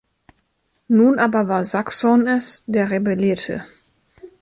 Nun 0.89 1.19
aber 1.19 1.47
war 1.47 1.63
Saxon 1.63 2.25
es, 2.25 2.63
der 2.65 2.89
rebellierte. 2.89 3.63